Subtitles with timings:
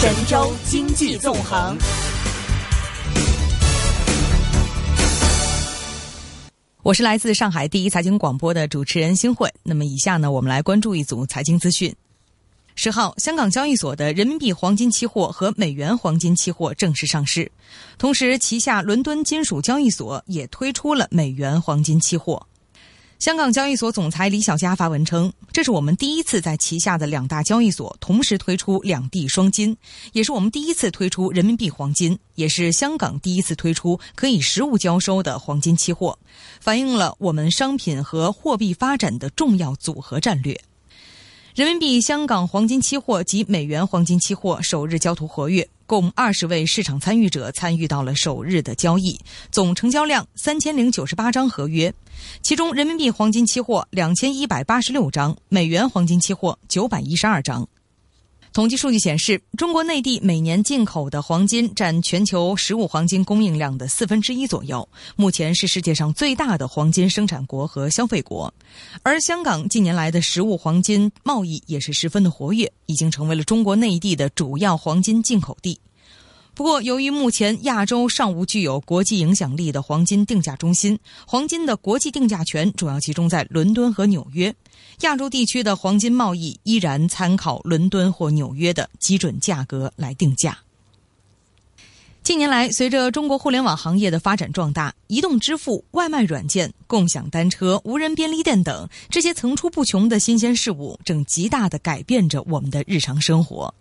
[0.00, 1.76] 神州经济纵横。
[6.84, 9.52] 我是来自上海第一财经广播的主持人新慧。
[9.64, 11.92] 那么，以下呢，我们来关注一组财经资讯。
[12.76, 17.50] 十号，香港交易所的人民币黄金期货和美元黄金期货正式上市，
[17.98, 22.46] 同时旗下伦敦金属交易所也推出了美元黄金期货。
[23.18, 29.76] 香港交易所总裁李小加发文称：“这是我们第一次在旗下的两大交易所同时推出两地双金，
[30.12, 36.16] 也是我们第一次推出人民币黄金，也是香港第一次推出可以实物交收的黄金期货，
[36.60, 40.56] 反映了我们商品和货币发展的重要组合战略。”
[41.58, 49.18] 人民币香港黄金期货及美元黄金期货首日交投活跃，共二十位市场参与者参与到了首日的交易，
[49.50, 51.92] 总成交量三千零九十八张合约，
[52.42, 57.68] 其中人民币黄金期货两千一百八十六张，美元黄金期货九百一十二张。
[58.58, 68.52] 统计数据显示，中国内地每年进口的黄金占全球实物黄金供应量的四分之一左右，目前是世界上最大的黄金生产国和消费国。
[69.04, 75.78] 而香港近年来的实物黄金贸易也是十分的活跃，已经成为了中国内地的主要黄金进口地。
[76.52, 84.52] 不过，由于目前亚洲尚无具有国际影响力的黄金定价中心，黄金的国际定价权主要集中在伦敦和纽约。
[85.02, 90.58] 亚洲地区的黄金贸易依然参考伦敦或纽约的基准价格来定价。
[92.24, 103.72] 近年来，随着中国互联网行业的发展壮大，移动支付、外卖软件、共享单车、无人便利店等这些层出不穷的新鲜事物，正极大的改变着我们的日常生活。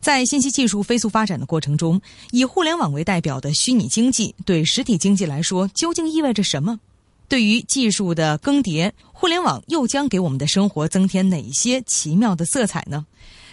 [0.00, 2.00] 在信息技术飞速发展的过程中，
[2.32, 6.80] 以互联网为代表的虚拟经济对实体经济来说究竟意味着什么？
[7.30, 13.06] 对于技术的更迭，互联网又将给我们的生活增添哪些奇妙的色彩呢？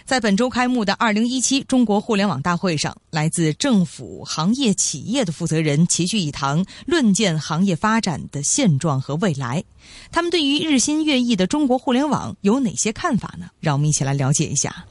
[0.04, 9.62] 在本周开幕的二零一七中国互联网大会上，来自政府、行业、企业的负责人齐聚一堂，论剑行业发展的现状和未来。
[10.10, 13.46] 他们对于日新月异的中国互联网有哪些看法呢？
[13.60, 14.84] 让我们一起来了解一下。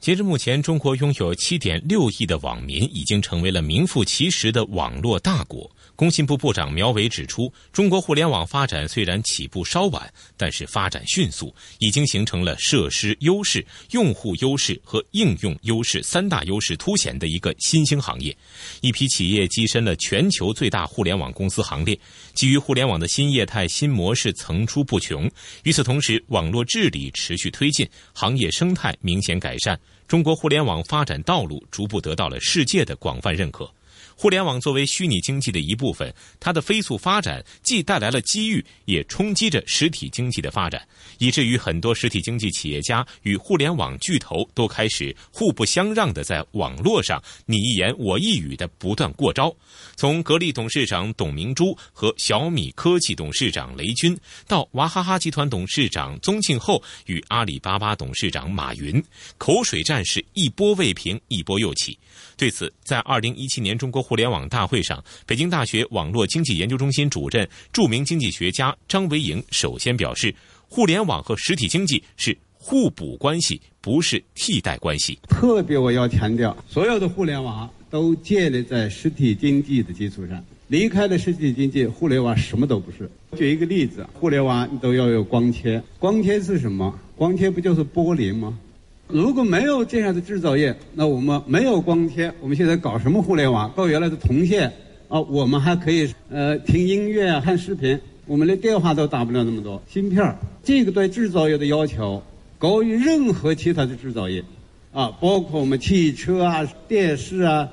[0.00, 5.70] 截至目前，中国拥有七点六亿的网民，已经成为了名副其实的网络大国。
[6.00, 18.34] 工信部部长苗圩指出，中国互联网发展虽然起步稍晚，但是发展迅速，已经形成了设施优势、用户优势和应用优势三大优势凸显的一个新兴行业。
[18.80, 22.00] 一批企业跻身了全球最大互联网公司行列，
[22.32, 25.30] 基于互联网的新业态、新模式层出不穷。
[25.64, 29.78] 与此同时，网络治理持续推进，行业生态明显改善，
[30.08, 33.70] 中国互联网发展道路逐步得到了世界的广泛认可。
[34.20, 40.86] 互联网作为虚拟经济的一部分，它的飞速发展既带来了机遇，也冲击着实体经济的发展，
[41.16, 49.50] 以至于很多实体经济企业家与互联网巨头都开始互不相让的在网络上你一言我一语的不断过招。
[49.96, 54.14] 从格力董事长董明珠和小米科技董事长雷军，
[54.46, 59.02] 到娃哈哈集团董事长宗庆后与阿里巴巴董事长马云，
[59.38, 61.98] 口水战是一波未平，一波又起。
[62.36, 64.04] 对此，在二零一七年中国。
[64.10, 70.34] 互联网大会上，北京大学网络经济研究中心主任、著名经济学家张维迎首先表示，
[70.68, 75.16] 互联网和实体经济是互补关系，不是替代关系。
[75.28, 83.08] 特别我要强调，所有的互联网都建立在实体经济的基础上，离开了实体经济，互联网什么都不是。
[83.36, 86.98] 举一个例子，互联网都要有光纤，光纤是什么？
[87.14, 88.58] 光纤不就是玻璃吗？
[89.12, 93.70] 如果没有这样的制造业，那我们没有光纤，我们现在搞什么互联网？
[93.76, 94.72] 搞原来的铜线
[95.08, 99.80] 啊，我们还可以呃听音乐啊、看视频，我们连电话都打不了那么多。
[99.88, 102.22] 芯片这个对制造业的要求
[102.58, 104.42] 高于任何其他的制造业，
[104.92, 107.68] 啊，包括我们汽车啊、电视啊，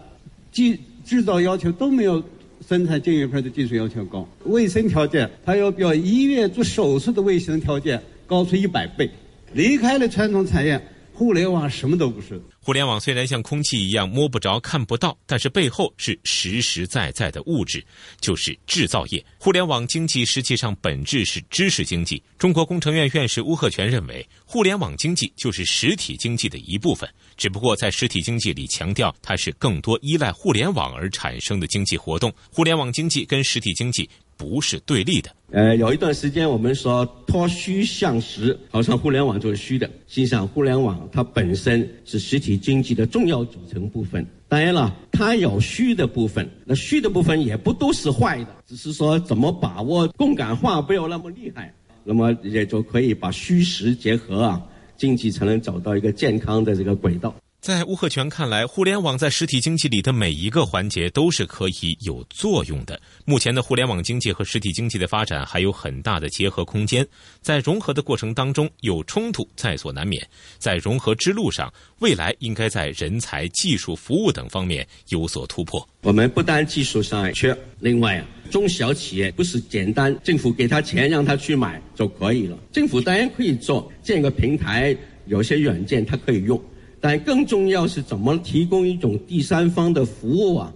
[0.51, 2.23] 技制造要求都没有
[2.67, 4.27] 生产晶圆片的技术要求高。
[4.45, 9.09] 卫生条件，它要比医院做手术的卫生条件高出一百倍。
[9.53, 10.81] 离开了传统产业。
[11.17, 12.39] 互联网什么都不是。
[12.59, 17.83] 互联网虽然像空气一样摸不着、看不到，但是背后是实实在在的物质，
[18.21, 19.25] 就是制造业。
[19.39, 22.21] 互联网经济实际上本质是知识经济。
[22.37, 32.31] 中国工程院院士邬贺铨认为，互联网经济就是实体经济的一部分，只不过在实体经济里强调它是更多依赖互联网而产生的经济活动。
[32.51, 34.07] 互联网经济跟实体经济。
[34.37, 35.31] 不是对立的。
[35.51, 39.87] 呃，有一段时间我们说脱虚向实，好像互联网就是虚的。
[40.07, 44.25] 实际上，互联网它本身是实体经济的重要组成部分。
[44.49, 51.73] 当然了，它有虚的部分，那虚的部分也不都是坏的，只是说怎么把握共感化不要那么厉害，
[52.03, 54.61] 那么也就可以把虚实结合啊，
[54.97, 57.33] 经济才能走到一个健康的这个轨道。
[57.59, 62.97] 在乌鹤泉看来，互联网在实体经济里的每一个环节都是可以有作用的。
[63.25, 67.05] 目前的互联网经济和实体经济的发展还有很大的结合空间，
[67.41, 70.25] 在融合的过程当中有冲突在所难免。
[70.59, 75.85] 在融合之路上，未来应该在人才、技术、服务等方面有所突破。
[76.03, 82.57] 我们不单技术上缺，另外啊，中小企业不是简单政府给他钱让他去买就可以了。
[82.71, 84.95] 政府当然可以做建个平台，
[85.25, 86.63] 有些软件它可以用。
[87.07, 90.73] 但更重要是怎么提供一种第三方的服务啊，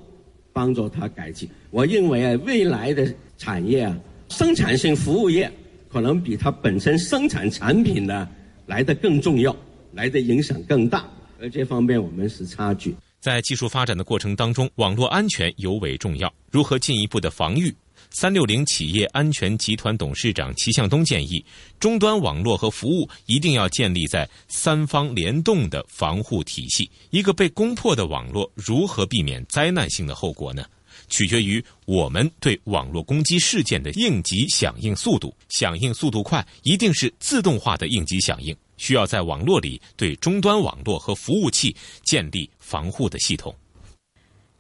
[0.53, 1.49] 帮助他改进。
[1.71, 3.99] 我认为啊，未来的产业啊，
[4.29, 5.51] 生产性服务业
[5.89, 8.29] 可能比它本身生产产品呢
[8.65, 9.53] 来的更重要，
[9.91, 11.05] 来的影响更大。
[11.41, 12.95] 而这方面我们是差距。
[13.19, 16.33] 在技术发展的过程当中，网络安全尤为重要。
[16.49, 17.75] 如何进一步的防御？
[18.13, 21.43] 三六零企业安全集团董事长齐向东建议，
[21.79, 26.89] 终端网络和服务一定要建立在三方联动的防护体系。
[27.09, 30.65] 一个被攻破的网络，如何避免灾难性的后果呢？
[31.07, 35.33] 取决于我们对网络攻击事件的应急响应速度。
[35.47, 41.73] 响应速度快，一定是自动化的应急响应，需要在网络里对终端网络和服务器
[42.03, 43.55] 建立防护的系统。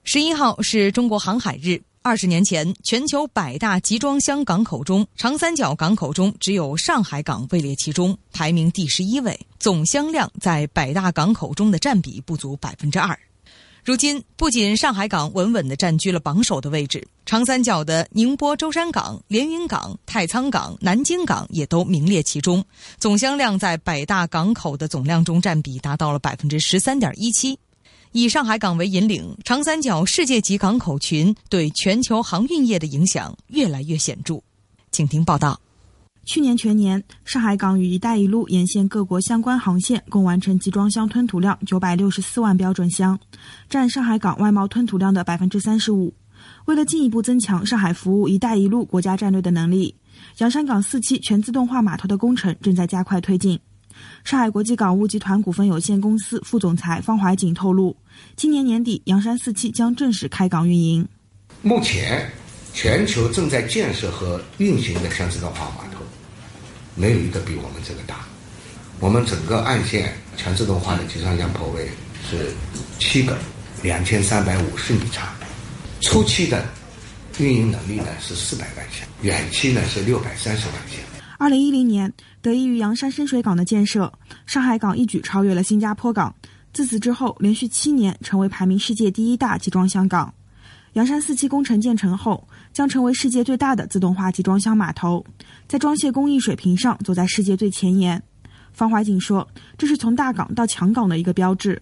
[0.05, 1.81] 十一号是中国航海日。
[2.03, 13.15] 二十年前，全球百大集装箱港口中，长三角港口中只有上海港位列其中，排名第十一位，总箱量在百大港口中的占比不足百分之二。
[13.85, 22.65] 如今，不仅上海港稳稳地占据了榜首的位置，长三角的宁波舟山港、连云港、太仓港、南京港也都名列其中，
[22.97, 27.59] 总箱量在百大港口的总量中占比达到了百分之十三点一七。
[28.13, 34.41] 以上海港为引领，长三角世界级港口群对全球航运业的影响越来越显著。
[34.91, 35.57] 请听报道。
[36.25, 43.17] 去年全年，上海港与“一带一路”沿线各国相关航线共完成集装箱吞吐量九百六十四万标准箱，
[43.69, 46.13] 占上海港外贸吞吐量的百分之三十五。
[46.65, 49.95] 为了进一步增强上海服务“一带一路”国家战略的能力，
[50.39, 53.57] 洋山港四期全自动化码头的工程正在加快推进。
[54.23, 57.95] 上海国际港务集团股份有限公司副总裁方怀瑾透露，
[58.35, 61.07] 今年年底洋山四期将正式开港运营。
[61.61, 62.29] 目前，
[62.73, 66.01] 全球正在建设和运行的全自动化码头，
[66.95, 68.19] 没有一个比我们这个大。
[68.99, 71.89] 我们整个岸线全自动化的集装箱泊位
[72.29, 72.53] 是
[72.99, 73.37] 七个，
[73.81, 75.27] 两千三百五十米长，
[76.01, 76.63] 初期的
[77.39, 81.20] 运营能力呢是四百万箱，远期呢是六百三十万箱。
[81.41, 82.13] 二零一零年。
[82.43, 84.13] 得益于洋山深水港的建设，
[84.45, 86.35] 上海港一举超越了新加坡港。
[86.71, 90.31] 自此之后，连续七年成为排名世界第一大集装箱港。
[90.93, 95.25] 洋山四期工程建成后，将成为世界最大的自动化集装箱码头，
[95.67, 98.21] 在装卸工艺水平上走在世界最前沿。
[98.71, 99.47] 方怀瑾说
[99.79, 101.81] ：“这是从大港到强港的一个标志。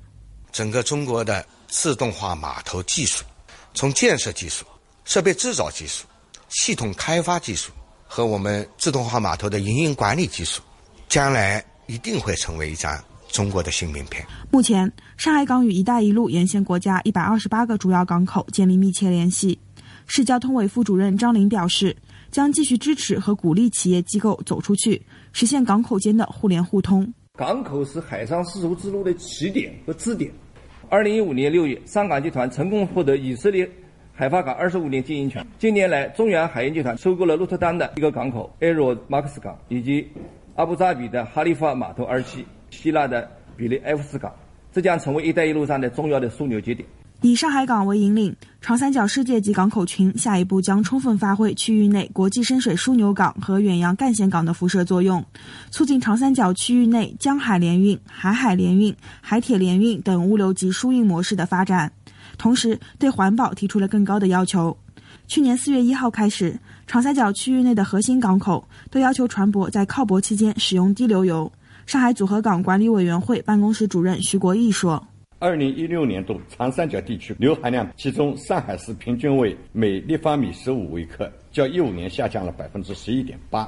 [0.53, 3.25] 整个中国的自动化码头技术，
[3.73, 4.65] 从建设技术、
[5.03, 6.05] 设备制造技术、
[6.47, 7.73] 系统开发技术。”
[8.11, 10.63] 和我们自动化码头的营运管理技术，
[11.07, 14.25] 将来一定会成为一张中国的新名片。
[14.49, 19.59] 目前，上海港与“一带一路”沿线国家一百二十八个主要港口建立密切联系。
[20.07, 21.95] 市交通委副主任张林表示，
[22.31, 24.99] 将继续支持和鼓励企业机构走出去，
[25.31, 27.13] 实现港口间的互联互通。
[27.37, 30.31] 港口是海上丝绸之路的起点和支点。
[30.89, 33.69] 二零一五年六月，上港集团成功获得以色列。
[34.19, 35.47] 海发港二十五年经营权。
[35.57, 40.05] 近年来，中原海运集团收购了鹿特丹的一个港口埃罗马克斯港，以及
[40.57, 44.29] 阿布扎比的哈利法码头二期、希腊的比利埃夫斯港，
[44.73, 46.85] 这将成为“一带一路”上的重要的枢纽节点。
[47.21, 55.23] 以上海港为引领，长三角世界级港口群下一步将充分发挥区域内国际深水枢纽港和远洋干线港的辐射作用，
[55.69, 61.91] 促进长三角区域内江海联运、海海联运、海铁联运等物流及输运模式的发展。
[62.39, 64.75] 同时，对环保提出了更高的要求。
[65.27, 71.51] 去年四月一号开始，长三角区域内的核心港口都要求船舶在靠泊期间使用低流油。
[71.85, 75.05] 上海组合港管理委员会办公室主任徐国义说
[75.39, 83.67] ：“二零一六年度长三角地区硫含量，其中上海市平均为每立方米十五微克，较一五年下降了百分之十一点八；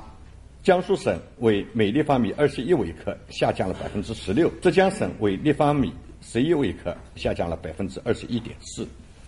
[0.63, 8.87] 江苏省为每立方米二十一微克，下降了百分之十六；浙江省为立方米。”十一微克下降了百分之二十一点四，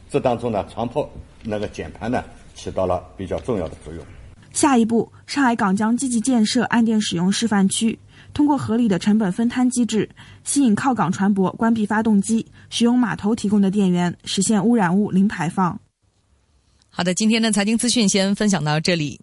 [0.09, 1.07] 这当中呢，船舶
[1.43, 2.23] 那个减排呢
[2.55, 4.05] 起到了比较重要的作用。
[4.51, 7.97] 下一步，上海港将积极建设岸电使用示范区，
[8.35, 10.07] 通过合理的成本分摊机制，
[10.43, 15.79] 吸引靠港船舶关闭发动机，使用码头提供的电源，实现污染物零排放。
[16.89, 19.19] 好的，今天的财经资讯先分享到这里。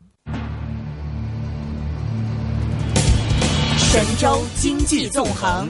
[3.76, 5.68] 神州经济纵横。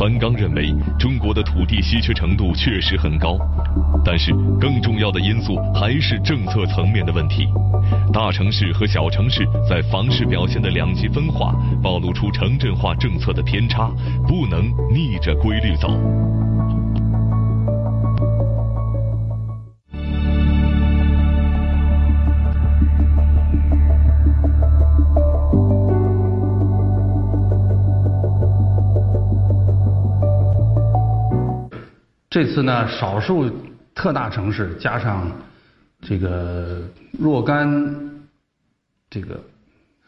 [0.00, 3.36] 樊纲认为，中国的土地稀缺程度确实很高，
[4.02, 7.46] 但是更重要的因素还是政策层面的问题。
[8.10, 13.90] 大城市和小城市在房市表现的两极分化，暴露出城镇化政策的偏差，
[14.26, 15.90] 不能逆着规律走。
[32.42, 33.54] 这次呢，少数
[33.94, 35.30] 特大城市加上
[36.00, 36.80] 这个
[37.12, 37.68] 若干
[39.10, 39.38] 这个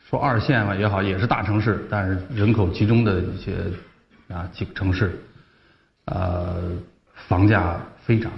[0.08, 3.58] 说二线吧也好，也是大城市，但是人口集中的一些
[4.28, 5.22] 啊几个城市，
[6.06, 6.70] 呃，
[7.28, 8.32] 房价飞涨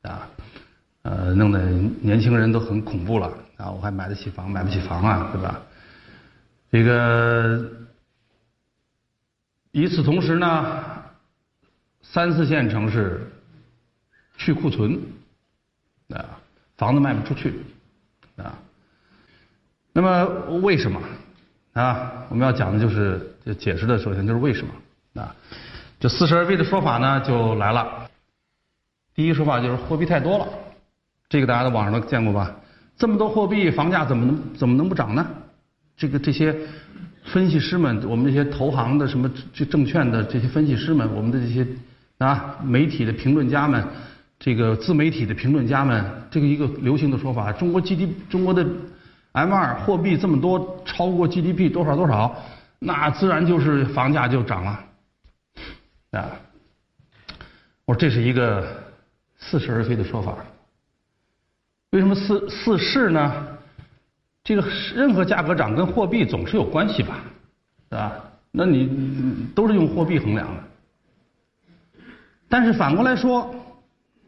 [0.00, 0.26] 啊，
[1.02, 1.60] 呃，弄得
[2.00, 3.70] 年轻人都很恐怖了啊！
[3.70, 5.60] 我还买得起房，买不起房啊，对吧？
[6.72, 7.70] 这个
[9.72, 10.89] 与此同时呢。
[12.02, 13.30] 三四线城市
[14.36, 14.98] 去库存
[16.08, 16.40] 啊，
[16.76, 17.54] 房子卖不出去
[18.36, 18.58] 啊。
[19.92, 20.24] 那么
[20.60, 21.00] 为什么
[21.74, 22.24] 啊？
[22.28, 25.34] 我们要讲的就是就解释的，首先就是为什么啊？
[26.00, 28.08] 这似是而非的说法呢，就来了。
[29.14, 30.48] 第一说法就是货币太多了，
[31.28, 32.56] 这个大家在网上都见过吧？
[32.96, 35.26] 这么多货币，房价怎么能怎么能不涨呢？
[35.96, 36.56] 这个这些
[37.24, 41.66] 分析师们，我们这些投行的什么这证券的这些分析师们，我们的这些。
[42.20, 43.82] 啊，媒体的评论家们，
[44.38, 48.62] 这个自媒体的评论家们，这个一个流行的说法：中国 GDP，中国的
[49.32, 52.36] M 二货币这么多，超过 GDP 多少多少，
[52.78, 54.84] 那自然就是房价就涨了。
[56.10, 56.30] 啊，
[57.86, 58.66] 我说这是一个
[59.38, 60.36] 似是而非的说法。
[61.92, 63.32] 为什么似似是呢？
[64.44, 64.62] 这个
[64.94, 67.18] 任何价格涨跟货币总是有关系吧？
[67.88, 68.12] 是吧？
[68.50, 70.64] 那你都是用货币衡量的。
[72.50, 73.54] 但是反过来说，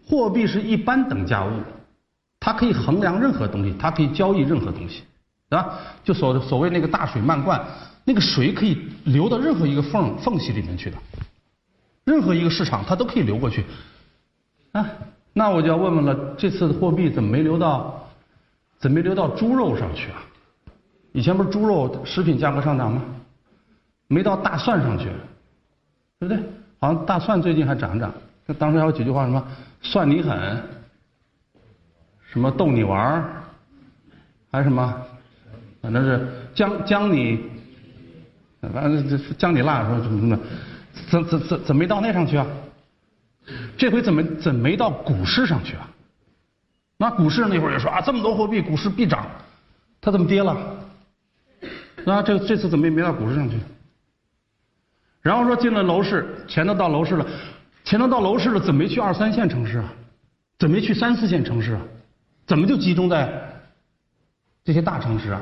[0.06, 1.50] 货币是一般等价物，
[2.40, 5.02] 它可以衡量任何东西，它可以交易任何东西，
[5.50, 5.78] 对吧？
[6.04, 7.60] 就所所谓那个大水漫灌，
[8.04, 10.96] 那个水可以流到任何一个缝缝隙里面去的，
[12.04, 13.64] 任何一个市场它都可以流过去。
[14.70, 14.88] 啊，
[15.32, 18.08] 那我就要问问了，这次的货币怎么没流到，
[18.78, 20.22] 怎么没流到猪肉上去啊？
[21.12, 23.02] 以前不是猪肉食品价格上涨吗？
[24.06, 25.10] 没到大蒜上去，
[26.20, 26.42] 对不对？
[26.82, 28.12] 好像大蒜最近还涨涨，
[28.44, 29.40] 那当时还有几句话什么
[29.82, 30.60] 蒜你狠，
[32.28, 33.44] 什么逗你玩儿，
[34.50, 34.92] 还是什么，
[35.80, 37.38] 反正是姜姜你，
[38.60, 40.38] 反正这姜你辣说怎么怎么，
[41.08, 42.44] 怎怎怎怎没到那上去啊？
[43.76, 45.88] 这回怎么怎没到股市上去啊？
[46.96, 49.24] 那股市那会儿也说啊，这么多货币，股市必涨，
[50.00, 50.56] 它怎么跌了？
[52.04, 53.56] 那这这次怎么也没到股市上去？
[55.22, 57.26] 然后说进了楼市，钱都到楼市了，
[57.84, 59.92] 钱都到楼市了，怎么没去二三线城市啊？
[60.58, 61.80] 怎么没去三四线城市啊？
[62.44, 63.32] 怎么就集中在
[64.64, 65.40] 这些大城市啊？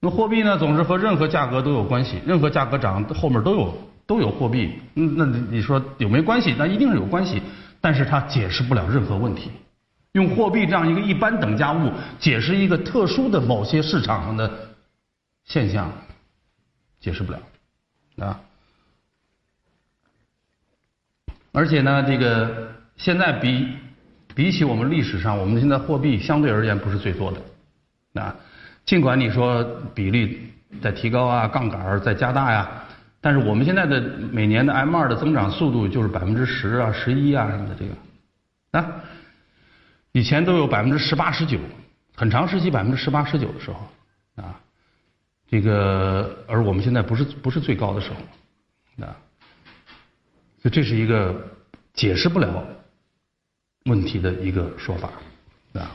[0.00, 3.74] 那货币呢，总是和任何价格都有关系，任何价格涨后面都有
[4.06, 4.80] 都有货币。
[4.94, 6.54] 嗯，那你说有没关系？
[6.56, 7.42] 那一定是有关系，
[7.80, 9.50] 但是它解释不了任何问题。
[10.12, 14.50] 用货币这样一个一般等价物解释一个特殊的某些市场上的
[15.44, 15.92] 现象。
[17.00, 17.40] 解释不了，
[18.18, 18.40] 啊！
[21.52, 23.66] 而且呢，这个现在比
[24.34, 28.36] 比起我们历史上，我们现在货币相对而言不是最多的，啊！
[28.84, 29.64] 尽管你说
[29.94, 30.52] 比例
[30.82, 32.70] 在提高啊，杠杆在加大呀，
[33.20, 39.02] 但是我们现在的每年的 M 二的增长速度就是百分之十啊、十一啊什么的这个，啊！
[40.12, 41.58] 以前都有百分之十八、十九，
[42.14, 43.88] 很长时期百分之十八、十九的时候，
[45.50, 49.16] 这个，而我们现在不是不是最高的时候，啊，
[50.62, 51.34] 所以这是一个
[51.92, 52.64] 解释不了
[53.86, 55.10] 问题的一个说法，
[55.72, 55.90] 啊。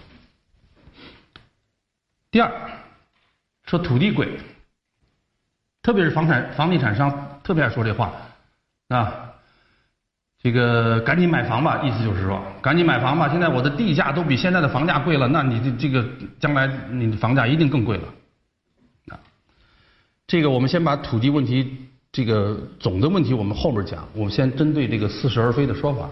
[2.30, 2.52] 第二，
[3.66, 4.38] 说土地贵，
[5.82, 8.12] 特别是房产房地产商特别爱说这话，
[8.90, 9.32] 啊，
[10.44, 16.06] 这个赶紧买房吧，意思就是说赶紧买房吧，现在我的地价都比现在的房价贵了，那你这这个
[16.42, 18.14] 将来你的房价一定更贵了。
[20.28, 21.78] 这个我们先把土地问题
[22.12, 26.10] 这个总的问题我们后边讲，我们先针对这个似是而非的说法。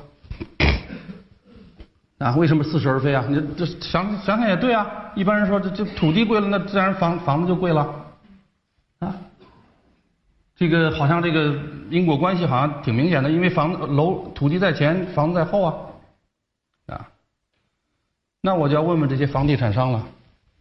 [2.19, 3.25] 啊，为什么似是而非啊？
[3.27, 4.85] 你这想想想也对啊。
[5.15, 7.81] 一般人说这这土地贵了，那自然房房子就贵了。
[8.99, 9.15] 啊，
[10.55, 11.57] 这个好像这个
[11.89, 15.75] 因果关系好像挺明显的，因为房楼土地在前，房子在后啊。
[16.87, 17.07] 啊，
[18.41, 20.05] 那我就要问问这些房地产商了。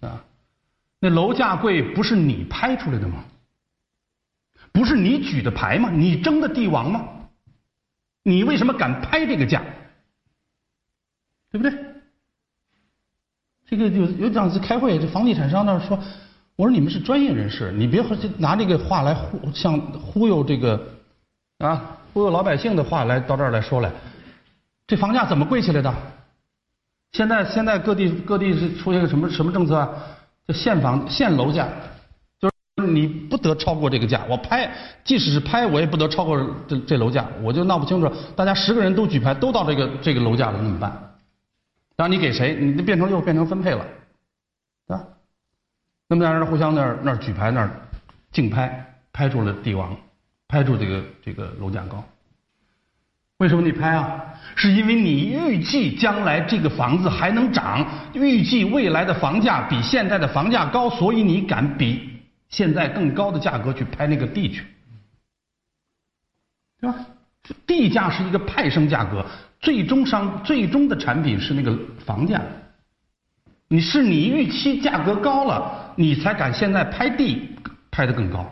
[0.01, 0.25] 啊，
[1.01, 3.25] 那楼价贵不是你拍出来的吗？
[4.73, 5.91] 不是你举的牌吗？
[5.91, 7.07] 你争的帝王吗？
[8.25, 9.63] 你为什么敢拍这个价？
[11.51, 11.73] 对不对？
[13.67, 15.99] 这个有有两次开会，这房地产商那说，
[16.57, 18.03] 我说你们是专业人士，你别
[18.39, 20.81] 拿这个话来忽像忽悠这个
[21.59, 23.91] 啊忽悠老百姓的话来到这儿来说来，
[24.87, 25.95] 这房价怎么贵起来的？
[27.13, 29.91] 现在现在各地各地是出现个什么什么政策啊？
[30.47, 31.69] 叫限房限楼价。
[32.83, 34.71] 你不得超过这个价，我拍，
[35.05, 38.13] 即使是拍，我也不得超过这这楼价，我就闹不清楚。
[38.37, 40.91] 大家十个人都举牌，都到这个这个楼价了，怎么办？
[41.97, 42.55] 然后你给谁？
[42.55, 43.87] 你变成又变成分配了，
[44.89, 45.05] 对吧？
[46.09, 47.71] 那么两人互相那儿那儿举牌那儿
[48.33, 49.97] 竞拍，拍出了帝王，
[50.49, 52.03] 拍出这个这个楼价高。
[53.39, 54.25] 为什么你拍啊？
[54.55, 62.12] 是因为你预计将来这个房子还能涨，预计未来的房价比现在的房价高，所以你敢比。
[62.53, 64.65] 现在更高的价格去拍那个地去，
[66.81, 66.95] 对吧？
[67.67, 69.27] 地价是一个派生价格，
[69.59, 72.41] 最终商最终的产品是那个房价。
[73.69, 77.57] 你是你预期价格高了，你才敢现在拍地
[77.91, 78.47] 拍的更高。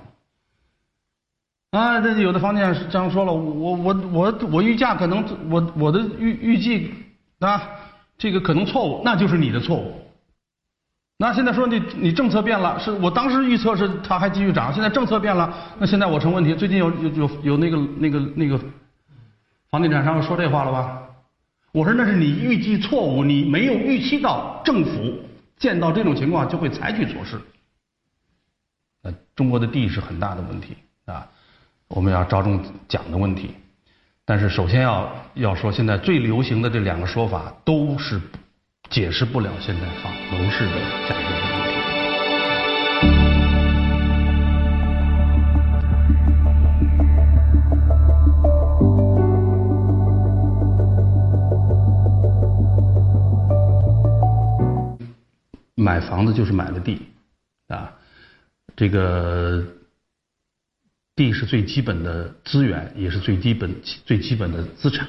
[1.73, 6.92] 啊，这有的房地产商说了，我我我我预价可能我我的预预计
[7.38, 7.62] 啊，
[8.16, 10.00] 这个可能错误，那就是你的错误。
[11.22, 16.54] 那现在说你你政策变了，是我当时预测是它还继续涨，现在政策变了，那现在我成问题。
[16.54, 18.58] 最近有有有有那个那个那个
[19.68, 21.02] 房地产商说这话了吧？
[21.72, 25.14] 我说那是你预计错误，你没有预期到政府
[25.58, 27.38] 见到这种情况就会采取措施。
[29.02, 30.74] 呃，中国的地是很大的问题
[31.04, 31.28] 啊，
[31.88, 33.50] 我们要着重讲的问题。
[34.24, 38.18] 但是首先要要说，现在最流行的这两个说法都是。
[38.90, 40.73] 解释不了现在房楼市的
[41.09, 41.70] 价格的问题。
[55.76, 57.00] 买房子就是买的地
[57.69, 57.93] 啊，
[58.76, 59.64] 这个
[61.14, 63.73] 地是最基本的资源，也是最基本
[64.04, 65.06] 最基本的资产。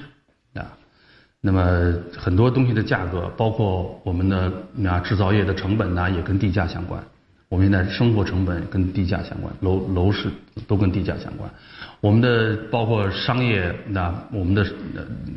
[1.44, 4.54] 那么很多东西的价格，包括我们的
[4.88, 7.04] 啊制造业的成本呢，也跟地价相关。
[7.50, 10.30] 我们现在生活成本跟地价相关，楼楼市
[10.68, 11.50] 都跟地价相关。
[12.00, 14.66] 我们的包括商业那我们的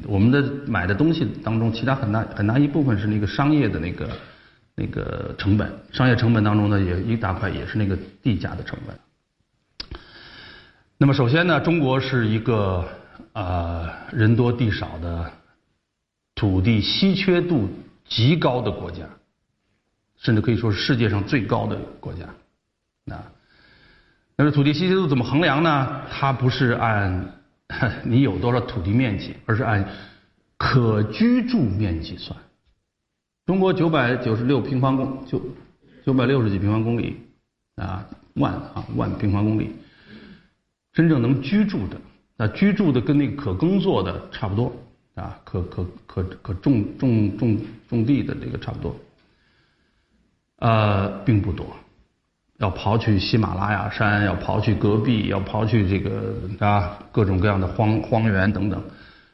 [0.06, 4.08] 我们的买的东西当中，其他很大很大一部分是那个商业的那个
[4.76, 5.72] 那个成本。
[5.90, 8.94] 商业成本当中呢，也一大块也是那个地价的成本。
[10.98, 12.84] 那么首先呢，中国是一个
[13.32, 15.30] 啊人多地少的。
[16.34, 17.68] 土地稀缺度
[18.08, 19.08] 极高的国家，
[20.16, 22.26] 甚至可以说是世界上最高的国家。
[23.06, 23.30] 啊，
[24.36, 26.02] 那么土地稀缺度怎么衡量呢？
[26.10, 27.40] 它不是按
[28.04, 29.88] 你有多少土地面积，而是按
[30.56, 32.38] 可居住面积算。
[33.46, 35.40] 中国九百九十六平方公九
[36.04, 37.20] 九百六十几平方公里
[37.76, 39.70] 啊万啊万平方公里，
[40.92, 42.00] 真正能居住的，
[42.36, 44.74] 那居住的跟那个可耕作的差不多。
[45.14, 48.96] 啊，可可可可种种种种地的这个差不多，
[50.58, 51.66] 呃，并不多。
[52.58, 58.82] 要刨去喜马拉雅山，要刨去戈壁，要刨去这个啊各种各样的荒荒原等等，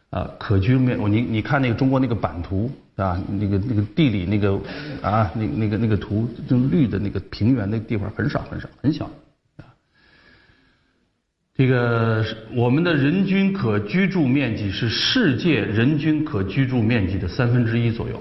[0.09, 4.59] 啊，可居面，你你看那个中国那个版图啊，那个那个地理那个
[5.03, 9.09] 啊，那那个那个图，就绿的那个平原那个地方很少很少很小。
[11.61, 18.19] 这个我们的人均可居住面积是世界人均可居住面积的三分之一左右，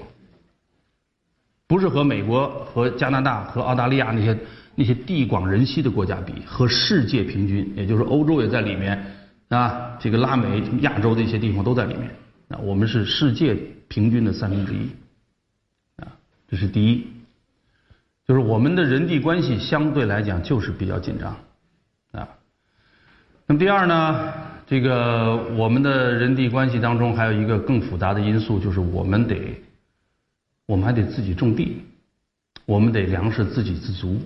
[1.66, 4.38] 不是和美国、和加拿大、和澳大利亚那些
[4.74, 9.02] 那些地广人稀的国家比，和世界平均，也就是欧洲也在里面
[9.48, 12.10] 啊，这个拉美、亚洲的一些地方都在里面
[12.48, 13.56] 啊，我们是世界
[13.88, 14.86] 平均的三分之一
[15.96, 16.12] 啊，
[16.46, 17.06] 这是第一，
[18.28, 21.34] 就是我们的人地关系相对来讲就是比较紧张。
[23.50, 24.32] 那么第二呢，
[24.64, 29.60] 这个我们的人地关系当中还有一个更复杂的因素，就是我们得，
[30.66, 31.82] 我们还得自己种地，
[32.64, 34.20] 我们得粮食自给自足。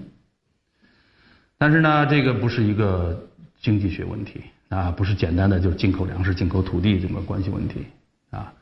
[1.56, 3.18] 但是呢，这个不是一个
[3.62, 7.86] 经济学问题啊，不是简单的就是进口粮食、进口土地这么关系问题
[8.28, 8.52] 啊。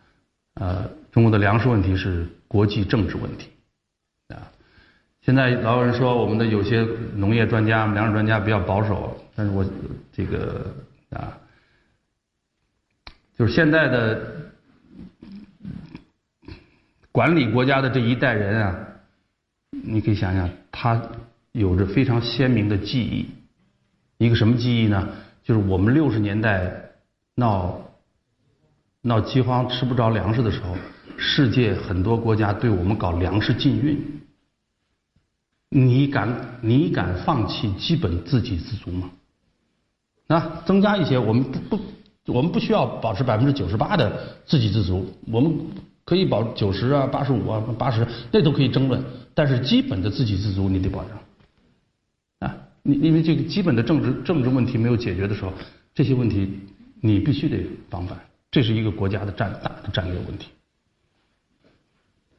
[0.55, 3.49] 呃，中国的粮食问题是国际政治问题。
[5.23, 9.17] 现在老有人说我们的有些农业专家、粮食专家比较保守。
[9.37, 9.65] 但是我
[10.13, 10.67] 这个
[11.11, 11.39] 啊，
[13.39, 14.21] 就是现在的
[17.13, 18.77] 管理国家的这一代人啊，
[19.71, 21.01] 你可以想想，他
[21.53, 23.29] 有着非常鲜明的记忆，
[24.19, 25.09] 一个什么记忆呢？
[25.45, 26.91] 就是我们六十年代
[27.37, 27.81] 闹
[29.01, 30.77] 闹饥荒、吃不着粮食的时候，
[31.17, 34.22] 世界很多国家对我们搞粮食禁运。
[35.75, 39.11] 你敢你敢放弃基本自给自足吗？
[40.27, 41.83] 啊，增加一些，我们不不，
[42.35, 45.51] 我们不需要保持百分之九十八的自给自足，我们
[46.05, 49.03] 可以保九十啊、八十五啊、八十，那都可以争论。
[49.33, 51.19] 但是基本的自给自足你得保证。
[52.41, 55.55] 啊，你因为这个基本的政治政治问题没有解决的时候，
[55.95, 56.61] 这些问题
[57.01, 58.19] 你必须得防范，
[58.51, 60.49] 这是一个国家的战大的战略问题。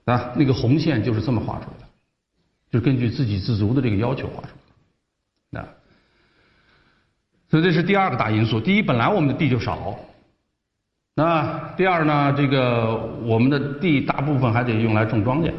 [0.05, 1.82] 啊，那个红线就是这么画出来的。
[2.73, 4.47] 就根据自给自足的这个要求画出
[5.51, 5.67] 来，啊，
[7.47, 8.59] 所以这是第二个大因素。
[8.59, 9.95] 第一，本来我们的地就少，
[11.13, 15.53] 那第二呢，这个我们的地大部分还得用来种庄稼、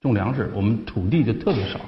[0.00, 1.78] 种粮食，我们土地就特别少。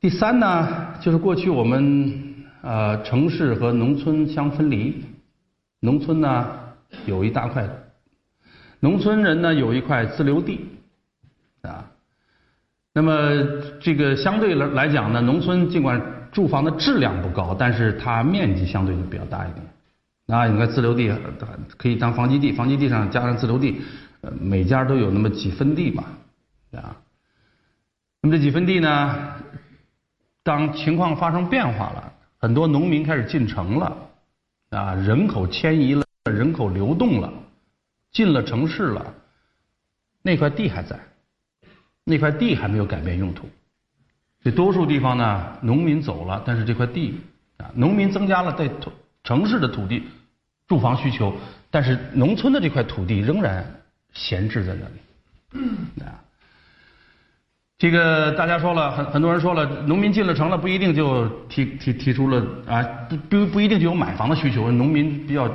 [0.00, 5.04] 第三呢，就是过去我们呃城市和农村相分离，
[5.80, 6.58] 农村呢
[7.04, 7.68] 有一大块，
[8.80, 10.58] 农村人呢有一块自留地。
[11.62, 11.88] 啊，
[12.92, 13.12] 那么
[13.80, 16.00] 这个相对来来讲呢，农村尽管
[16.32, 19.66] 住房的质量不高，但是它面积相对就比较大一点。
[20.28, 21.12] 啊，你看自留地
[21.76, 23.80] 可以当房基地，房基地上加上自留地，
[24.40, 26.04] 每家都有那么几分地吧，
[26.72, 26.96] 啊。
[28.22, 29.34] 那么这几分地呢，
[30.42, 33.96] 当情况发生变化了，很多农民开始进城了，
[34.70, 37.32] 啊，人口迁移了，人口流动了，
[38.12, 39.14] 进了城市了，
[40.22, 40.98] 那块地还在。
[42.04, 43.48] 那块地还没有改变用途，
[44.42, 47.20] 这多数地方呢，农民走了，但是这块地
[47.58, 48.68] 啊，农民增加了在
[49.22, 50.02] 城市的土地
[50.66, 51.32] 住房需求，
[51.70, 53.64] 但是农村的这块土地仍然
[54.12, 56.04] 闲置在那里。
[56.04, 56.18] 啊，
[57.78, 65.48] 这个大家说了，很很多人说了，农民进了城了，不一定就提提提出了啊，不不不一定就有买房的需求，农民比较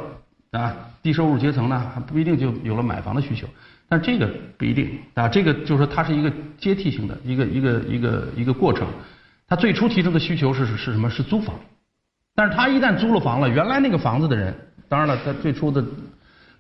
[0.52, 3.46] 啊低收入阶层呢，还不一定就有了买房的需求。
[3.90, 8.88] 但这个不一定啊，这个就是说它是一个阶梯性的一个一个一个一个过程。
[9.48, 11.10] 他最初提出的需求是是什么？
[11.10, 11.56] 是租房。
[12.36, 14.54] 但是他一旦租了房了，原来那个房子的人，
[14.90, 15.82] 当然了，他最初的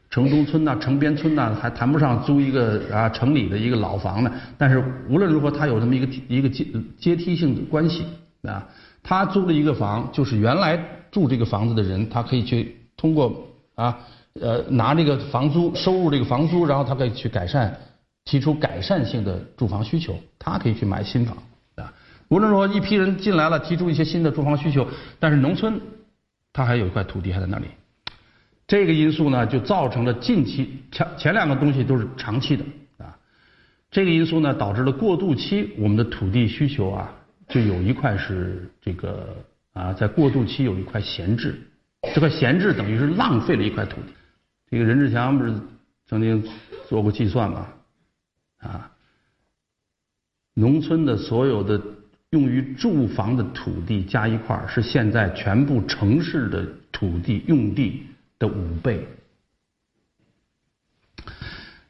[0.09, 4.31] 城中村呐、城边村呐，还谈不上租一个啊城里的一个老房呢。
[4.57, 6.65] 但是无论如何，他有这么一个一个阶
[6.97, 8.05] 阶梯性的关系
[8.43, 8.65] 啊。
[9.03, 13.99] 他租了一个房，就是原来住这个房子的人，他可以去通过啊。
[14.41, 17.77] 呃，拿这个房租收入这个房租，然后他可以去改善，
[18.25, 21.37] 提出改善性的住房需求，他可以去买新房
[21.75, 21.93] 啊。
[22.29, 24.87] 无论说一批人进来了，提出一些新的住房需求，
[25.19, 25.79] 但是农村
[26.51, 27.65] 他还有一块土地还在那里，
[28.67, 32.63] 这个因素呢，就造成了近期前前两个东西都是长期的
[32.97, 33.15] 啊。
[33.89, 37.13] 这个因素呢，导致了过渡期我们的土地需求啊，
[37.47, 39.35] 就有一块是这个
[39.73, 41.55] 啊，在过渡期有一块闲置，
[42.13, 44.13] 这块闲置等于是浪费了一块土地。
[44.69, 45.53] 这个任志强不是
[46.07, 46.45] 曾经
[46.87, 47.67] 做过计算吗？
[48.57, 48.91] 啊，
[50.55, 51.81] 农村的所有的
[52.31, 58.07] 用于住房的土地加一块是现在全部城市的土地用地
[58.39, 59.07] 的五倍。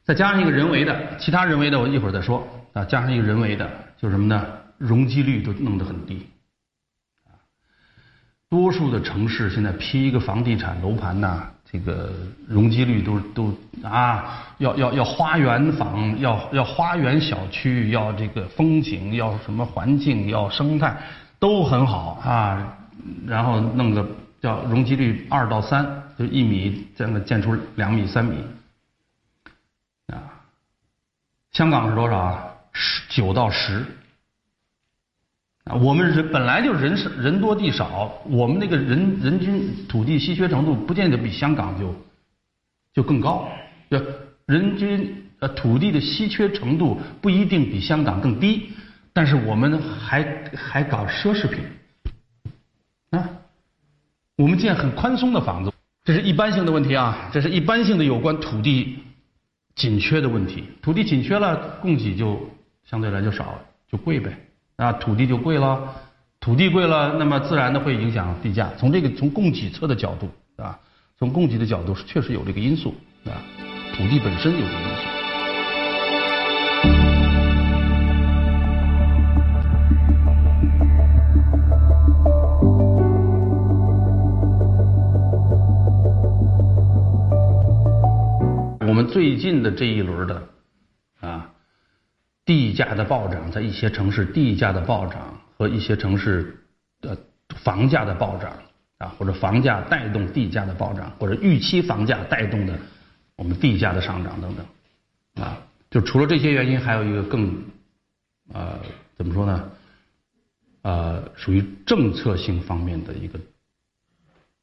[0.03, 2.85] 再加上一个人为的，其他人为的我一会儿再说啊。
[2.85, 4.45] 加上一个人为的，就是什么呢？
[4.77, 6.27] 容积率都弄得很低。
[8.49, 11.51] 多数的城市现在批一个房地产楼盘呢。
[11.69, 12.11] 这个
[12.47, 13.53] 容积率都都
[13.83, 20.95] 啊，要要要花园房，要要花园小区，要这个风景，要什么环境，要生态，
[21.39, 22.77] 都很好啊。
[23.25, 24.07] 然后弄个
[24.41, 25.85] 叫容积率二到三，
[26.17, 28.43] 就一米这样建出两米三米
[30.07, 30.23] 啊。
[31.51, 32.47] 香港是多少啊？
[32.71, 33.85] 十九到十。
[35.67, 41.93] 啊，我们人本来就人少人多地少，我们那个人人均土地稀缺程度不见得比香港就
[42.93, 43.49] 就更高，
[43.89, 44.01] 对
[44.45, 48.69] 人均呃土地的稀缺程度不一定比香港更低，
[49.11, 50.23] 但是我们还
[50.55, 51.59] 还搞奢侈品。
[53.09, 53.29] 啊，
[54.37, 55.73] 我们建很宽松的房子，
[56.05, 58.99] 这是一般性的问题啊，这是一般性的有关土地
[59.75, 62.39] 紧缺的问题，土地紧缺了，供给就
[62.89, 63.59] 相对来就少了，
[63.91, 64.31] 就贵呗。
[64.77, 65.91] 啊，土地就贵了，
[66.39, 68.71] 土地贵了，那么自然的会影响地价。
[68.77, 70.29] 从这个从供给侧的角度，
[70.61, 70.79] 啊，
[71.17, 72.93] 从供给的角度是确实有这个因素，
[73.25, 73.33] 啊，
[73.95, 75.01] 土地本身有这个因素。
[88.87, 90.43] 我们最近的这一轮的，
[91.21, 91.49] 啊。
[92.47, 96.57] 地价的暴涨，在一些城市，地价的暴涨和一些城市
[97.01, 97.15] 的
[97.57, 98.57] 房价的暴涨
[98.97, 102.79] 啊，或者房价带动地价的暴涨，或者预期房价带动的
[103.35, 105.61] 我们地价的上涨等等啊。
[105.91, 107.63] 就除了这些原因，还有一个更
[108.53, 108.79] 呃
[109.15, 109.69] 怎么说呢？
[110.83, 113.37] 呃，属于政策性方面的一个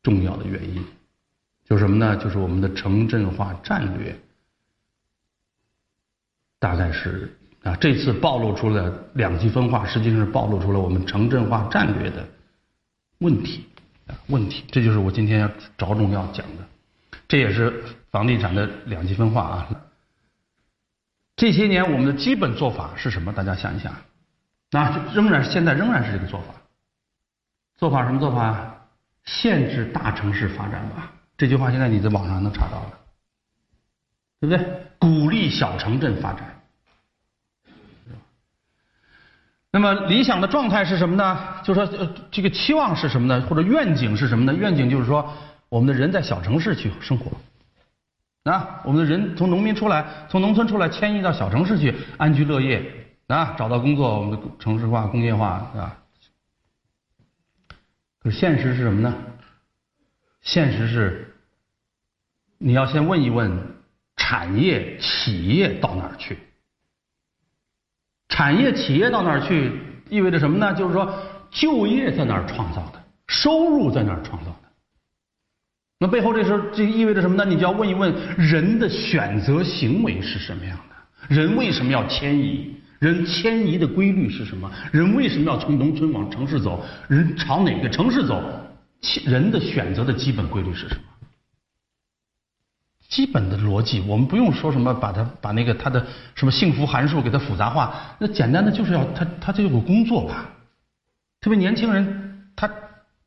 [0.02, 0.82] 重要的原因，
[1.64, 2.16] 就是什么呢？
[2.16, 4.18] 就是我们的城镇化战略，
[6.58, 12.22] 大概是啊，这次暴露出了两极分化，实际上是暴露出了我们城镇化战略的
[13.18, 13.66] 问题
[14.06, 14.64] 啊问题。
[14.70, 15.48] 这就是我今天要
[15.78, 16.64] 着重要讲的，
[17.26, 19.68] 这也是房地产的两极分化啊。
[21.36, 23.32] 这些年我们的基本做法是什么？
[23.32, 23.92] 大家想一想。
[24.70, 26.54] 那仍然现在仍然是这个做法，
[27.76, 28.72] 做法什么做法？
[29.24, 31.10] 限制大城市发展吧。
[31.38, 32.98] 这句话现在你在网上能查到的，
[34.40, 34.86] 对不对？
[34.98, 36.53] 鼓励小城镇发展。
[39.74, 41.36] 那么理想的状态是什么呢？
[41.64, 43.44] 就是说，这个期望是什么呢？
[43.48, 44.54] 或者愿景是什么呢？
[44.54, 45.28] 愿景就是说，
[45.68, 47.32] 我们的人在小城市去生活，
[48.44, 52.88] 啊，我们的人从农民出来，从农村出来，迁移到小城市去安居乐业。
[53.26, 55.98] 啊，找到工作，我们的城市化、工业化，啊？
[58.22, 59.12] 可现实是什么呢？
[60.42, 61.34] 现实是，
[62.58, 63.50] 你要先问一问
[64.14, 66.38] 产业企业到哪儿去？
[68.34, 69.70] 产业企业到哪儿去？
[70.10, 70.74] 意味着什么呢？
[70.74, 71.08] 就是说，
[71.52, 73.00] 就业在哪儿创造的？
[73.28, 74.68] 收入在哪儿创造的？
[76.00, 77.44] 那背后这时候这意味着什么呢？
[77.44, 81.32] 你就要问一问人的选择行为是什么样的？
[81.32, 82.74] 人为什么要迁移？
[82.98, 84.68] 人迁移的规律是什么？
[84.90, 86.84] 人为什么要从农村往城市走？
[87.06, 88.42] 人朝哪个城市走？
[89.24, 91.00] 人的选择的基本规律是什么？
[93.14, 98.16] 基本的逻辑，我们不用说什么，把它把那个他的什么幸福函数给它复杂化。
[98.18, 100.50] 那简单的就是要他他就有个工作吧。
[101.40, 102.66] 特别年轻人，他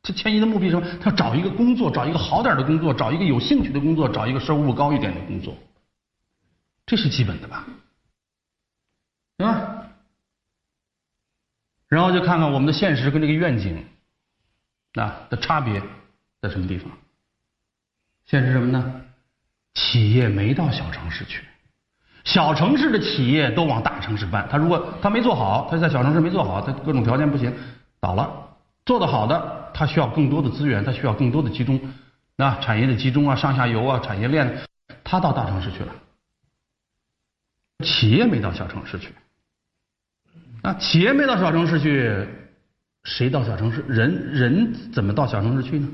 [0.02, 0.86] 他迁移的目的是什么？
[1.00, 5.56] 他找一个工作，找一个好点的工作，找一个有兴趣的工作，找一个收入高一点的工作。
[6.84, 7.64] 这是基本的吧？
[9.38, 9.86] 对吧？
[11.88, 13.82] 然后就看看我们的现实跟这个愿景
[14.96, 15.82] 啊的差别
[16.42, 16.92] 在什么地方？
[18.26, 19.00] 现实什么呢？
[19.78, 21.44] 企业没到小城市去，
[22.24, 24.44] 小城市的企业都往大城市搬。
[24.50, 27.52] 他如果他没做好，他在小城市没做好，他各种条件不行，
[28.00, 28.28] 倒了。
[28.84, 31.80] 做得好的，他需要更多的资源，他需要更多的集中
[32.38, 34.58] 啊，产业的集中啊，上下游啊，产业链，
[35.04, 35.92] 他到大城市去了。
[37.84, 39.10] 企业没到小城市去。
[40.60, 42.26] 那，企业没到小城市去，
[43.04, 43.84] 谁到小城市？
[43.86, 45.88] 人人怎么到小城市去呢？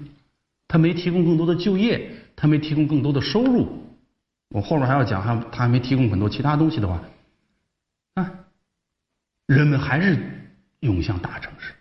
[0.67, 3.83] 他没提供更多的就业，他没提供更多的收入。
[4.51, 7.01] 我后面还要讲，还他还没提供很多其他东西的话，
[8.15, 8.31] 啊，
[9.47, 10.19] 人们还是
[10.81, 11.73] 涌向大城市。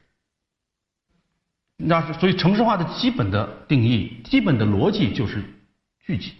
[1.77, 5.43] 那所以城市化的基本的定义、基本的逻辑就是
[5.99, 6.33] 聚集。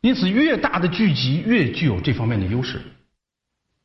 [0.00, 2.80] 因此，越大的聚集越具有这方面的优势。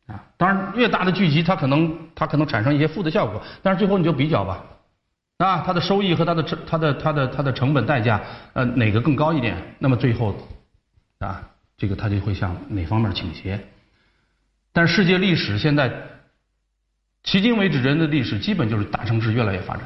[0.07, 4.65] 啊，当然，越大的聚集，它可能它可能产生一些负的效果，但是最后你就比较吧，
[5.37, 8.21] 啊，它的收益和它的成它的它的它的成本代价，
[8.53, 9.57] 呃，哪个更高一点？
[9.79, 10.35] 那么最后，
[11.19, 11.41] 啊，
[11.77, 13.59] 这个它就会向哪方面倾斜？
[14.71, 15.89] 但世界历史现在，
[17.23, 19.83] 迄今为止人的历史基本就是大城市越来越发展，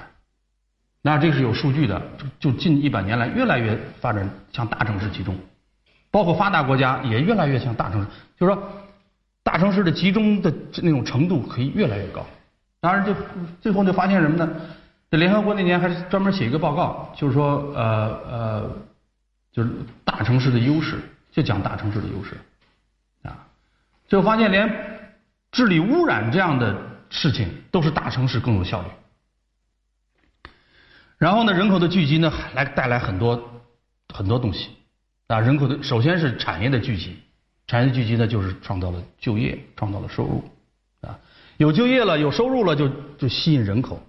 [1.01, 2.01] 那这是有数据的，
[2.39, 5.35] 就近一百年来越来越发展向大城市集中，
[6.11, 8.07] 包括发达国家也越来越向大城市，
[8.39, 8.63] 就是说。
[9.43, 12.25] 大城市的集中的那种程度可以越来越高，
[12.81, 13.15] 当然，就
[13.61, 14.49] 最后就发现什么呢？
[15.09, 18.71] 这联合国那年还专门写一个报告，就是说，呃呃，
[19.51, 19.69] 就是
[20.03, 20.97] 大城市的优势，
[21.31, 22.35] 就讲大城市的优势，
[23.23, 23.47] 啊，
[24.07, 24.69] 就发现连
[25.51, 26.75] 治理污染这样的
[27.09, 28.87] 事情都是大城市更有效率。
[31.17, 33.61] 然后呢，人口的聚集呢，来带来很多
[34.13, 34.69] 很多东西，
[35.27, 37.17] 啊，人口的首先是产业的聚集。
[37.65, 40.43] 产业聚集呢，就是创造了就业，创造了收入，
[41.01, 41.19] 啊，
[41.57, 44.01] 有就业了，有收入了，就就吸引人口，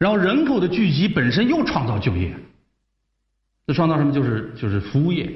[0.00, 2.34] 然后人口的聚集本身又创造就业，
[3.66, 4.10] 这创造什么？
[4.10, 5.30] 就是就是服务业，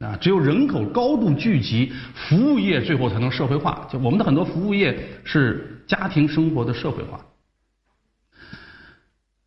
[0.00, 3.88] 啊，只有人口高度聚集，服务业最后才能社会化。
[3.90, 7.24] 就我们的很多服务业是家庭生活的社会化。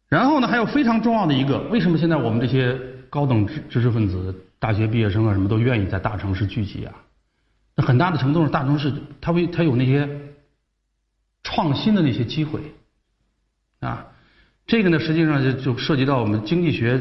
[0.09, 2.75] 然后呢，还有非常重要的一个，为什么现在我们这些
[3.11, 4.35] 高等知知识分子？
[4.57, 6.93] 大学毕业生啊，什么都愿意在大城市聚集啊。
[7.75, 10.09] 那很大的程度上，大城市它为它有那些
[11.43, 12.59] 创新的那些机会
[13.81, 14.07] 啊。
[14.71, 16.97] 这个呢，实际上就就涉及到我们经济学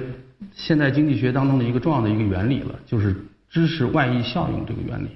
[0.53, 3.15] 现代经济学当中的一个重要的一个原理了，就是
[3.49, 5.11] 知识外溢效应这个原理。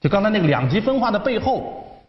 [0.00, 2.02] 就刚才那个两极分化的背后，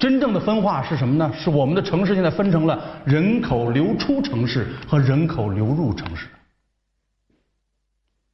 [0.00, 1.30] 真正的分化是什么呢？
[1.34, 6.26] 是我们的城市现在分成了人口流出城市和人口流入城市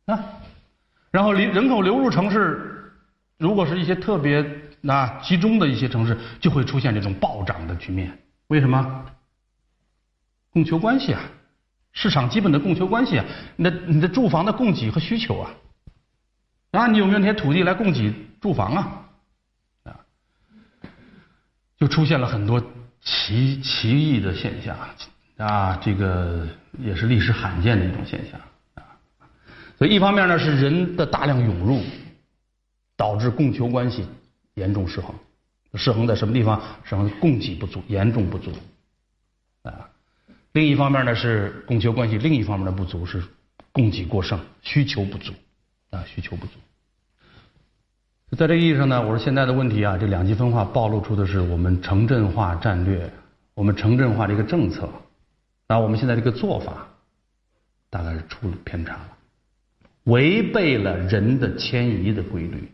[0.06, 0.24] 啊。
[1.10, 2.92] 然后人人口流入城市，
[3.36, 4.48] 如果是一些特别
[4.80, 8.16] 那集中的一些城市，就会出现这种暴涨的局面。
[8.46, 9.06] 为什么？
[10.54, 11.20] 供求关系啊，
[11.92, 13.24] 市场基本的供求关系啊，
[13.56, 15.50] 那你的住房的供给和需求啊，
[16.70, 19.02] 啊，你有没有那些土地来供给住房啊？
[19.82, 20.00] 啊，
[21.76, 22.62] 就出现了很多
[23.02, 24.78] 奇奇异的现象
[25.38, 26.46] 啊，这个
[26.78, 28.40] 也是历史罕见的一种现象
[28.74, 28.86] 啊。
[29.76, 31.82] 所以，一方面呢是人的大量涌入，
[32.96, 34.06] 导致供求关系
[34.54, 35.12] 严重失衡。
[35.74, 36.62] 失衡在什么地方？
[36.84, 38.52] 失衡供给不足，严重不足。
[40.54, 43.20] 另一方面呢是供求关系，另一方面的不足是
[43.72, 45.32] 供给过剩，需求不足
[45.90, 46.52] 啊，需求不足。
[48.36, 53.12] 在这个意义上呢，我说现在的问题啊，这两极分化暴露出的是我们城镇化战略，
[53.54, 54.88] 我们城镇化这个政策，
[55.66, 56.86] 那，我们现在这个做法，
[57.90, 59.08] 大概是出了偏差了。
[60.04, 62.70] 违背了人的迁移的规律，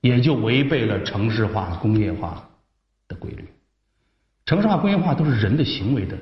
[0.00, 2.48] 也就违背了城市化、工业化
[3.08, 3.44] 的规律。
[4.46, 6.16] 城市化、工业化都是人的行为的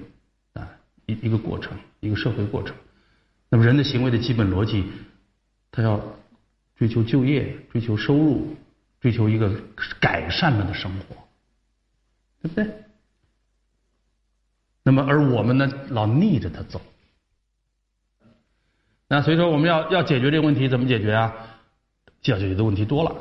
[1.08, 2.76] 一一个过程，一个社会过程。
[3.48, 4.84] 那么人的行为的基本逻辑，
[5.72, 6.00] 他要
[6.76, 8.54] 追求就业、追求收入、
[9.00, 9.50] 追求一个
[9.98, 11.16] 改善了的生活，
[12.42, 12.70] 对不对？
[14.84, 16.80] 那么而我们呢，老逆着他走。
[19.08, 21.34] 那所以说，我们要要解决这个问题，怎么解决啊？
[22.24, 23.16] 要解决的问题多了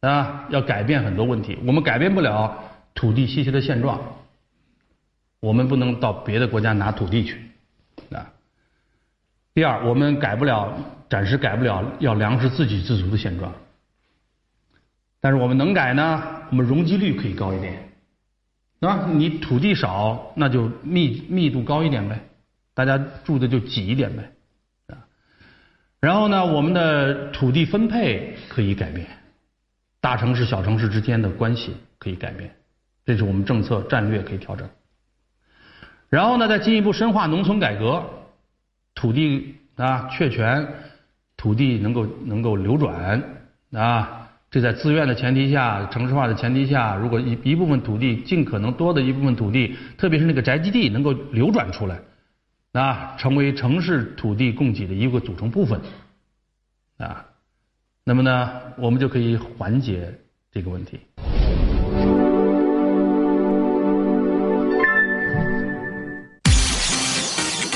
[0.00, 1.56] 啊，要改变很多问题。
[1.64, 4.23] 我们改变不了土地稀缺的现状，
[5.44, 7.38] 我们不能到别的国家拿土地去
[8.10, 8.32] 啊。
[9.52, 10.72] 第二，我们改不了，
[11.10, 13.52] 暂时改不了要粮食自给自足的现状。
[15.20, 16.22] 但是我们能改呢？
[16.48, 17.92] 我们容积率可以高一点，
[18.80, 22.18] 啊，你土地少，那就密密度高一点呗，
[22.72, 24.22] 大家住的就挤一点呗。
[24.88, 25.04] 啊
[26.00, 29.06] 然后呢，我们的土地分配可以改变，
[30.00, 32.50] 大城市、小城市之间的关系可以改变，
[33.04, 34.66] 这是我们政策战略可以调整。
[36.08, 38.04] 然后呢，再进一步深化农村改革，
[38.94, 40.66] 土地啊确权，
[41.36, 43.22] 土地能够能够流转
[43.72, 52.00] 啊，这在自愿的前提下、城市化的前提下，如果一一部分土地，尽可能多的一部分土地，特别是那个宅基地能够流转出来。
[52.72, 55.80] 啊，成为城市土地供给的一个组成部分，
[56.98, 57.24] 啊，
[58.02, 60.12] 那么呢，我们就可以缓解
[60.50, 60.98] 这个问题。